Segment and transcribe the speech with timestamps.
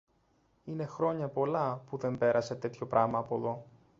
[0.63, 3.65] Είναι χρόνια πολλά που δεν πέρασε τέτοιο πράμα από δω.